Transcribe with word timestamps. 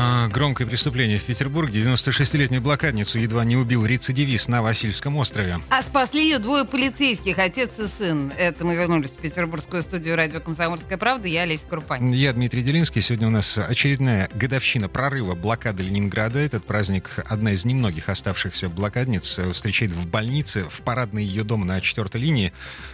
А, 0.00 0.28
громкое 0.28 0.64
преступление 0.64 1.18
в 1.18 1.24
Петербурге. 1.24 1.82
96-летнюю 1.82 2.62
блокадницу 2.62 3.18
едва 3.18 3.44
не 3.44 3.56
убил 3.56 3.84
рецидивист 3.84 4.48
на 4.48 4.62
Васильевском 4.62 5.16
острове. 5.16 5.56
А 5.70 5.82
спасли 5.82 6.22
ее 6.22 6.38
двое 6.38 6.64
полицейских, 6.64 7.36
отец 7.40 7.80
и 7.80 7.88
сын. 7.88 8.32
Это 8.38 8.64
мы 8.64 8.76
вернулись 8.76 9.10
в 9.10 9.16
петербургскую 9.16 9.82
студию 9.82 10.14
радио 10.14 10.38
«Комсомольская 10.38 10.98
правда». 10.98 11.26
Я 11.26 11.42
Олеся 11.42 11.66
Крупань. 11.66 12.14
Я 12.14 12.32
Дмитрий 12.32 12.62
Делинский. 12.62 13.02
Сегодня 13.02 13.26
у 13.26 13.30
нас 13.30 13.58
очередная 13.58 14.28
годовщина 14.32 14.88
прорыва 14.88 15.34
блокады 15.34 15.82
Ленинграда. 15.82 16.38
Этот 16.38 16.64
праздник 16.64 17.18
одна 17.28 17.50
из 17.50 17.64
немногих 17.64 18.08
оставшихся 18.08 18.68
блокадниц 18.68 19.40
встречает 19.52 19.90
в 19.90 20.06
больнице, 20.06 20.64
в 20.70 20.80
парадной 20.82 21.24
ее 21.24 21.42
дома 21.42 21.64
на 21.64 21.80
4 21.80 22.08
линии 22.14 22.52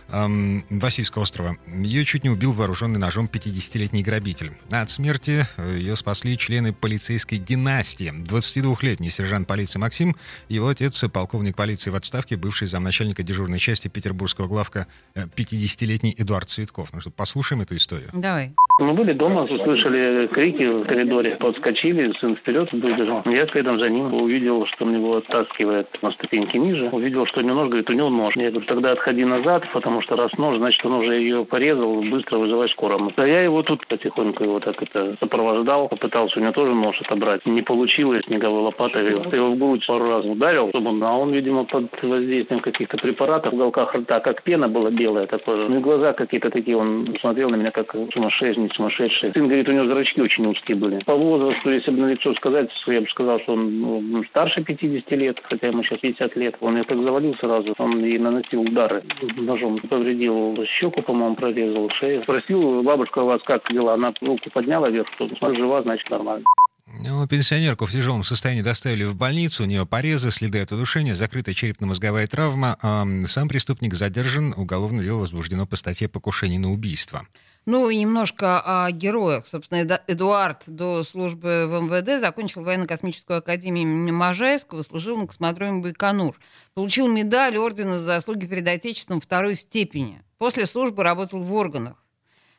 эм, 0.09 0.65
Васильевского 0.71 1.25
острова. 1.25 1.59
Ее 1.67 2.07
чуть 2.07 2.25
не 2.25 2.31
убил 2.31 2.55
вооруженный 2.55 2.99
ножом 2.99 3.29
50-летний 3.31 4.03
грабитель. 4.03 4.53
От 4.71 4.89
смерти 4.89 5.47
ее 5.77 5.97
спасли 5.97 6.39
члены 6.39 6.73
полиции 6.73 6.94
полицейской 6.95 7.39
династии. 7.39 8.13
22-летний 8.23 9.11
сержант 9.11 9.49
полиции 9.49 9.81
Максим, 9.81 10.15
его 10.49 10.69
отец, 10.69 11.03
полковник 11.13 11.57
полиции 11.57 11.91
в 11.91 11.97
отставке, 11.97 12.37
бывший 12.37 12.69
замначальника 12.69 13.25
дежурной 13.25 13.59
части 13.59 13.89
петербургского 13.89 14.47
главка 14.47 14.87
50-летний 15.17 16.15
Эдуард 16.17 16.49
Цветков. 16.49 16.91
Ну 16.93 17.01
что, 17.01 17.11
послушаем 17.11 17.63
эту 17.63 17.75
историю. 17.75 18.11
Давай. 18.13 18.55
Мы 18.81 18.93
были 18.93 19.13
дома, 19.13 19.45
услышали 19.45 20.27
крики 20.27 20.65
в 20.65 20.85
коридоре, 20.85 21.37
подскочили, 21.37 22.13
сын 22.19 22.35
вперед 22.35 22.73
выбежал. 22.73 23.23
Я 23.25 23.47
следом 23.47 23.79
за 23.79 23.89
ним 23.89 24.13
увидел, 24.13 24.67
что 24.67 24.85
он 24.85 24.97
его 24.97 25.19
оттаскивает 25.19 25.87
на 26.03 26.11
ступеньки 26.11 26.57
ниже. 26.57 26.89
Увидел, 26.91 27.25
что 27.27 27.39
у 27.39 27.45
него 27.45 27.55
нож, 27.55 27.69
говорит, 27.69 27.89
у 27.89 27.93
него 27.93 28.11
нож. 28.11 28.35
Я 28.35 28.51
говорю, 28.51 28.67
тогда 28.67 28.91
отходи 28.91 29.25
назад, 29.25 29.63
потому 29.73 30.03
что 30.03 30.17
раз 30.17 30.33
нож, 30.39 30.57
значит, 30.57 30.85
он 30.85 30.95
уже 30.95 31.15
ее 31.21 31.45
порезал, 31.45 32.03
быстро 32.03 32.39
вызывай 32.39 32.69
скорую. 32.71 33.13
А 33.15 33.27
я 33.27 33.43
его 33.43 33.63
тут 33.63 33.87
потихоньку 33.87 34.43
его 34.43 34.59
так 34.59 34.83
это 34.83 35.17
сопровождал, 35.21 35.87
попытался 35.87 36.41
у 36.41 36.43
него 36.43 36.53
тоже 36.53 36.75
нож 36.75 37.01
отобрать. 37.01 37.47
Не 37.47 37.63
получилось, 37.63 38.25
снеговой 38.27 38.63
лопатой. 38.63 39.05
Я 39.05 39.11
его 39.11 39.51
в 39.53 39.57
грудь 39.57 39.87
пару 39.87 40.11
раз 40.11 40.25
ударил, 40.25 40.71
чтобы 40.71 40.91
он, 40.91 41.05
а 41.05 41.17
он, 41.17 41.31
видимо, 41.31 41.63
под 41.63 41.91
воздействием 42.03 42.61
каких-то 42.61 42.97
препаратов 42.97 43.53
в 43.53 43.55
уголках 43.55 43.95
рта, 43.95 44.19
как 44.19 44.43
пена 44.43 44.69
была 44.69 44.91
белая 44.91 45.29
такое. 45.29 45.69
Ну 45.69 45.77
и 45.77 45.81
глаза 45.81 46.13
какие-то 46.13 46.51
такие, 46.51 46.77
он 46.77 47.15
смотрел 47.21 47.51
на 47.51 47.55
меня 47.55 47.71
как 47.71 47.95
сумасшедший 48.13 48.64
не 48.65 48.71
сумасшедший. 48.71 49.33
Сын 49.33 49.47
говорит, 49.47 49.69
у 49.69 49.73
него 49.73 49.87
зрачки 49.87 50.21
очень 50.21 50.47
узкие 50.47 50.77
были. 50.77 51.03
По 51.05 51.15
возрасту, 51.15 51.71
если 51.71 51.91
бы 51.91 51.99
на 52.01 52.07
лицо 52.07 52.35
сказать, 52.35 52.71
я 52.87 53.01
бы 53.01 53.07
сказал, 53.09 53.41
что 53.41 53.53
он 53.53 53.81
ну, 53.81 54.25
старше 54.25 54.63
50 54.63 55.11
лет, 55.13 55.41
хотя 55.43 55.69
ему 55.69 55.83
сейчас 55.83 56.01
50 56.01 56.37
лет. 56.37 56.57
Он 56.61 56.77
ее 56.77 56.85
так 56.85 56.99
завалил 57.03 57.35
сразу, 57.37 57.75
он 57.79 58.05
и 58.05 58.19
наносил 58.19 58.63
удары 58.63 59.03
ножом. 59.37 59.79
Повредил 59.79 60.65
щеку, 60.79 61.03
по-моему, 61.03 61.37
прорезал 61.37 61.91
шею. 61.91 62.23
Спросил, 62.23 62.83
бабушка 62.83 63.21
у 63.21 63.27
вас 63.27 63.43
как 63.43 63.63
дела? 63.71 63.95
Она 63.95 64.13
руку 64.21 64.51
подняла 64.53 64.89
вверх, 64.89 65.09
смотри, 65.39 65.59
жива, 65.59 65.83
значит 65.83 66.09
нормально. 66.11 66.45
Ну, 66.87 67.27
пенсионерку 67.27 67.87
в 67.87 67.93
тяжелом 67.93 68.25
состоянии 68.25 68.63
доставили 68.63 69.05
в 69.05 69.15
больницу, 69.17 69.63
у 69.63 69.67
нее 69.67 69.87
порезы, 69.87 70.31
следы 70.31 70.61
от 70.61 70.73
удушения, 70.73 71.15
закрытая 71.15 71.55
черепно-мозговая 71.55 72.27
травма. 72.27 72.77
А 72.83 73.07
сам 73.27 73.49
преступник 73.49 73.95
задержан, 73.95 74.55
уголовное 74.57 75.03
дело 75.03 75.21
возбуждено 75.21 75.67
по 75.67 75.77
статье 75.77 76.09
покушение 76.09 76.59
на 76.59 76.73
убийство. 76.73 77.27
Ну 77.67 77.89
и 77.89 77.97
немножко 77.97 78.61
о 78.61 78.91
героях. 78.91 79.47
Собственно, 79.47 79.99
Эдуард 80.07 80.65
до 80.67 81.03
службы 81.03 81.67
в 81.67 81.83
МВД 81.83 82.21
закончил 82.21 82.63
военно-космическую 82.63 83.39
академию 83.39 83.85
имени 83.85 84.11
Можайского, 84.11 84.83
служил 84.83 85.17
на 85.17 85.27
космодроме 85.27 85.83
Байконур. 85.83 86.39
Получил 86.75 87.09
медаль 87.09 87.57
ордена 87.57 87.99
за 87.99 88.05
заслуги 88.05 88.45
перед 88.47 88.69
Отечеством 88.69 89.21
второй 89.21 89.55
степени. 89.55 90.23
После 90.37 90.67
службы 90.67 91.03
работал 91.03 91.41
в 91.41 91.53
органах. 91.55 92.04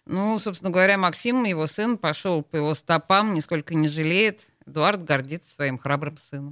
Ну, 0.07 0.37
собственно 0.37 0.69
говоря, 0.69 0.97
Максим, 0.97 1.43
его 1.45 1.65
сын, 1.65 1.97
пошел 1.97 2.43
по 2.43 2.57
его 2.57 2.73
стопам, 2.75 3.33
нисколько 3.33 3.73
не 3.73 3.87
жалеет. 3.87 4.41
Эдуард 4.67 5.03
гордится 5.03 5.53
своим 5.55 5.79
храбрым 5.79 6.17
сыном. 6.17 6.51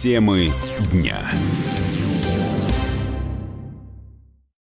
Темы 0.00 0.50
дня. 0.90 1.30